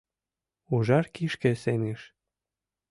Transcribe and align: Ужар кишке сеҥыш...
Ужар 0.73 1.05
кишке 1.15 1.51
сеҥыш... 1.63 2.01